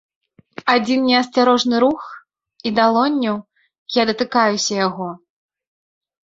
Адзін 0.75 0.99
неасцярожны 1.09 1.81
рух, 1.83 2.01
і 2.69 2.71
далонню 2.79 3.35
я 3.99 4.07
датыкаюся 4.13 4.73
яго. 4.87 5.09